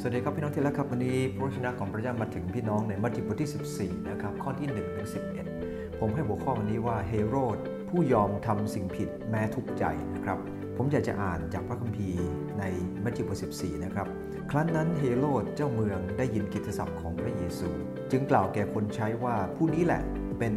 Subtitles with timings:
[0.00, 5.08] สวัสดีครับพี่น้องที่รักครับวันนี้พระวจนะของพระเจ้ามาถึงพี่น้องในมัทธิวบทที่ 14 นะครับ ข้อที่1ถึง
[5.52, 9.84] 11 ผมให้หัวข้อวันนี้ว่าเฮโรดผู้ยอมทำสิ่งผิดแม้ทุกใจ
[10.14, 10.38] นะครับ
[10.76, 12.64] ผมอยากจะอ่านจากพระคัมภีร์ใน
[13.04, 14.06] มัทธิวบท14 นะครับ
[14.50, 17.68] ครั้นนั้นเฮโรดเจ้าเมืองได้ยินกิตติศัพท์ของพระเยซู
[18.10, 20.02] จึงกล่าวแก่คนใช้ว่าผู้นี้แหละ
[20.38, 20.54] เป็น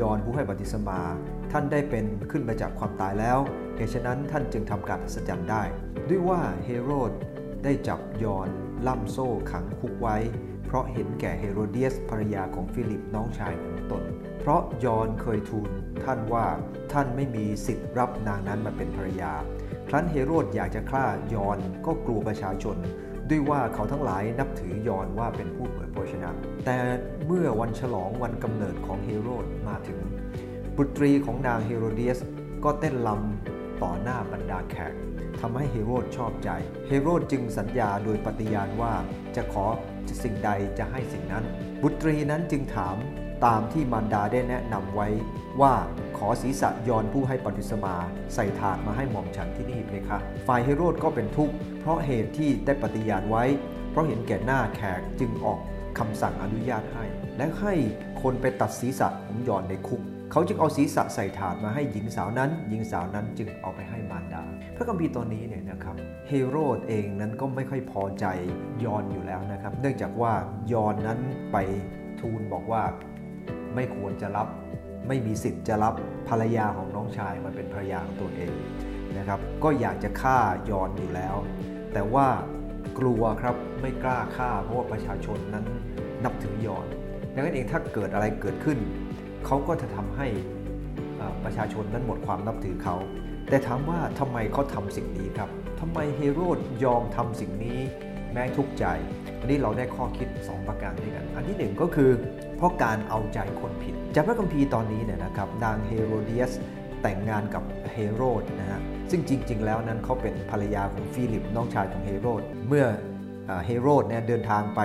[0.00, 1.00] ยอนผู้ให้บัติศมา
[1.52, 3.38] ท่านได้เป็นขึ้นมาจากความตายแล้ว
[3.76, 5.62] เหตุฉะนั้นท่านจึงทำการอัศจรรย์ได้
[6.08, 7.12] ด้วยว่าเฮโรด
[7.64, 8.48] ได้จับยอน
[8.86, 10.16] ล่ำโซ่ขังคุกไว้
[10.66, 14.02] เพราะเห็นแก่เฮโรเดียสภรรยาของฟิลิปน้องชายของตน
[14.40, 15.70] เพราะยอนเคยทูล
[16.04, 16.46] ท่านว่า
[16.92, 19.32] ท่านไม่มีสิทธิ์รับนางนั้นมาเป็นภรรยา
[19.88, 22.76] ครั้นเฮโรดอยากจะฆ่ายอนก็กลัวประชาชน
[23.30, 26.30] ด้วยว่าเขาทั้งหลายนับถือยอนว่าเป็นผู้เผยพรชนะ
[26.64, 26.78] แต่
[27.26, 29.98] เมื่อวันฉลองวันกำเนิดของเฮโรดมาถึง
[30.76, 32.18] บุตรีของนางเฮโรเดียส
[32.64, 34.94] ก็เต้นลำ ต่อหน้าบรรดาแขก
[35.40, 36.50] ทำให้เฮโรดชอบใจ
[36.88, 38.92] เฮโรดจึงสัญญาโดยปฏิญาณว่า
[39.36, 39.66] จะขอ
[40.22, 41.44] สิ่งใดจะให้สิ่งนั้น
[41.82, 42.96] บุตรีนั้นจึงถาม
[43.46, 45.08] ตามที่มารดาได้แนะนำไว้
[45.60, 45.74] ว่า
[46.18, 47.96] ขอศีรษะยอนผู้ให้ปฏิสมา
[48.34, 53.44] ใส่ถาดมาให้หม่อมฉันที่นี่เพคะ ฝ่ายเฮโรดก็เป็นทุกข์เพราะเหตุที่ได้ปฏิญาณไว้
[53.90, 55.60] เพราะเห็นแก่หน้าแขกจึงออก
[55.98, 57.04] คำสั่งอนุญาตให้
[57.36, 57.74] และให้
[58.22, 64.42] คนไปตัดศีรษะของยอนในคุก เขาจึงเอาศีรษะใส่ถาดมาให้หญิงสาวนั้น หญิงสาวนั้นจึงเอาไปให้มารดา
[64.76, 65.96] พระคัมภีร์ตอนนี้เนี่ยนะครับ
[66.28, 68.26] เฮโรดเองนั้นก็ไม่ค่อยพอใจ
[68.84, 70.32] ยอนอยู่แล้วนะครับ เนื่องจากว่า
[70.72, 71.18] ยอนนั้น
[71.52, 71.56] ไป
[72.20, 72.82] ทูลบอกว่า
[73.74, 74.48] ไม่ควรจะรับ
[75.08, 75.94] ไม่มีสิทธิ์จะรับ
[76.28, 78.52] ภรรยาของน้องชายมาเป็นภรรยาของตัวเอง
[79.18, 80.38] นะครับ ก็อยากจะฆ่า
[80.70, 81.36] ยอนอยู่แล้ว
[81.92, 82.26] แต่ว่า
[82.98, 85.64] กลัวครับไม่กล้าฆ่าเพราะว่าประชาชนนั้น
[86.24, 86.86] นับถือยอน
[87.34, 88.78] ดังนั้นเองถ้าเกิดอะไรเกิดขึ้น
[89.46, 90.26] เขาก็จะทำให้
[91.44, 92.96] ประชาชนนั้นหมดความนับถือเขา
[93.48, 97.78] แต่ถามว่าทำไมเขาทำสิ่งนี้ครับทำไมเฮโรดยอมทำสิ่งนี้
[98.32, 98.84] แม้ทุกข์ใจ
[99.40, 102.10] อันนี้เราได้ข้อคิด 2 ประการด้วยกัน อันที่ 1 ก็คือ
[102.56, 106.52] เพราะการเอาใจคนผิด จากพระคัมภีร์ตอนนี้เนี่ยนะครับนางเฮโรเดียส
[107.02, 112.86] แต่งงานกับเฮโรดนะฮะซึ่งจริง ๆ แล้วนั้นเขาเป็นภรรยาของฟิลิปน้องชายของเฮโรดเมื่อ
[113.66, 114.80] เฮโรดเนี่ยเดินทางไป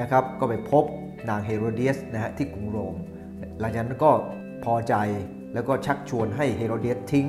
[0.00, 0.84] นะครับก็ไปพบ
[1.28, 2.94] นางเฮโรเดียสนะฮะที่กรุงโรม
[3.62, 4.12] หลังจากนั้นก็
[4.64, 4.94] พอใจ
[5.54, 7.28] แล้วก็ชักชวนให้เฮโรเดสทิ้ง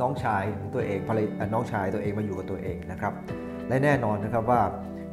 [0.00, 3.12] น้องชายของตัวเองภรรยาน้องชายตัวเองมาอยู่กับตัวเองนะครับ
[3.68, 4.62] และแน่นอนนะครับว่า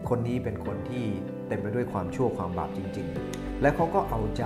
[0.09, 1.05] คนนี้เป็นคนที่
[1.47, 4.45] เต็มไปด้วยความชั่วความบาปจริง ๆ และเขาก็เอาใจ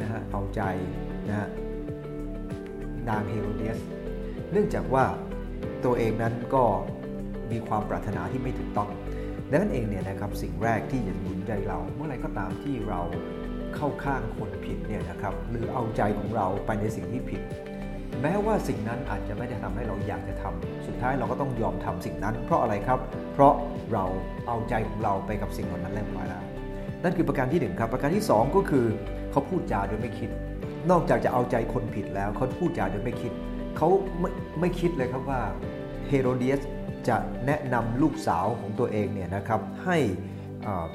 [0.00, 0.62] นะฮะเอาใจ
[1.28, 1.48] นะฮะ
[3.08, 3.78] นางเฮโรเดส
[4.52, 5.04] เนื่องจากว่า
[5.84, 6.64] ตัวเองนั้นก็
[7.50, 8.88] มีความปรารถนาที่ไม่ถูกต้อง
[9.50, 13.00] ดังนั้นเองเนี่ยนะครับสิ่งแรกที่จะหนุนใจเราเมื่อไรก็ตามที่เรา
[13.76, 17.40] เข้าข้างคนผิดเนี่ยนะครับหรือเอาใจของเราไปในสิ่งที่ผิด
[18.22, 22.98] แม้ว่าสิ่งนั้นอาจจะไม่ได้ทำให้เราอยากจะทำสุดท้ายเราก็ต้องยอมทำสิ่งนั้น เพราะอะไรครับ
[23.34, 23.54] เพราะ
[23.92, 24.04] เรา
[24.48, 26.42] เอาใจของเราไปกับสิ่งเหล่านั้นแล้วแล้ว
[27.02, 28.86] นั่นคือประการที่1ครับประการที่ 2 ก็คือ
[29.30, 30.30] เขาพูดจาโดยไม่คิด
[30.90, 33.32] นอกจากจะเอาใจคนผิดแล้วเขาพูดจาโดยไม่คิด
[33.76, 33.88] เขา
[34.20, 35.40] ไม่ไม่คิดเลยครับว่า
[36.08, 36.62] เฮโรเดียส
[37.08, 37.16] จะ
[37.46, 39.98] แนะนำลูกสาวของตัวเองเนี่ยนะครับให้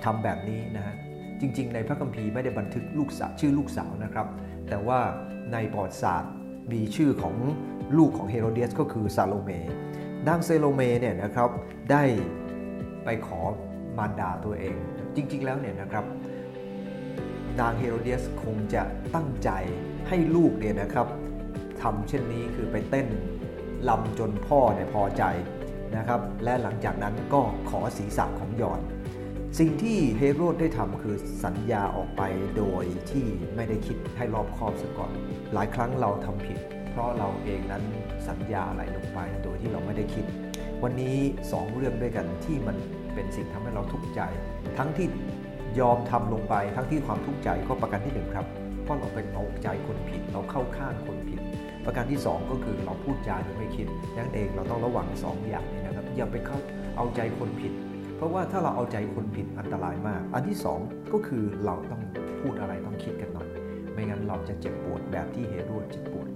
[0.03, 0.95] ทำแบบนี้นะฮะ
[1.41, 4.27] จริง ๆ ในพระคัมภีร์ไม่ได้บันทึกลูกสาวชื่อลูกสาวนะครับ
[4.69, 4.99] แต่ว่า
[5.53, 6.31] ในประวัติศาสตร์
[6.71, 7.35] มีชื่อของ
[7.97, 9.51] ลูกของเฮโรเดียสก็คือซาโลเม
[10.27, 11.49] นางซาโลเมเนี่ยนะครับ
[11.91, 12.03] ได้
[13.03, 13.39] ไปขอ
[13.97, 14.75] มารดาตัวเอง
[15.15, 16.05] จริง ๆ แล้วเนี่ยนะครับ
[17.59, 18.83] นางเฮโรเดียสคงจะ
[19.15, 19.49] ตั้งใจ
[20.09, 21.07] ให้ลูกเนี่ยนะครับ
[21.81, 23.07] ทำเช่นนี้คือไปเต้น
[23.89, 25.23] ลำจนพ่อเนี่ยพอใจ
[25.97, 28.81] นะครับ และหลังจากนั้นก็ขอศีรษะของยอน
[29.59, 32.21] สิ่งที่เฮโรดได้ทำคือสัญญาออกไป
[32.57, 33.25] โดยที่
[33.55, 35.11] ไม่ได้คิดให้รอบคอบซะก่อน
[35.53, 36.57] หลายครั้งเราทำผิด
[36.91, 37.83] เพราะเราเองนั้น
[38.27, 40.25] สัญญาอะไรลงไปโดยที่เราไม่ได้คิด
[40.83, 41.15] วันนี้
[41.47, 42.77] 2 เรื่องด้วยกันที่มัน
[43.13, 44.21] เป็นสิ่งทำให้เราทุกข์ใจ
[44.77, 45.07] ทั้งที่
[45.79, 48.45] ยอมทำลงไป ทั้งที่ความทุกข์ใจก็ประการที่1ครับ
[48.83, 51.39] เพราะเราเป็นเอาใจคนผิด เราเข้าข้างคนผิด
[51.85, 53.87] ประการที่ 2 ก็คือเราพูดจาโดยไม่คิด
[54.17, 56.57] นั่นเองเราต้องระวัง2อย่างนี้นะครับอย่าไปเข้า
[56.97, 57.73] เอาใจคนผิด
[58.21, 62.01] เพราะว่าถ้าเราเอาใจคนผิดอันตรายมาก อันที่ 2 ก็คือเราต้อง
[62.41, 63.47] พูดอะไรต้องคิดกันหน่อย
[63.93, 66.27] ไม่งั้นเราจะเจ็บปวดแบบที่เฮโร่เจ็บปวด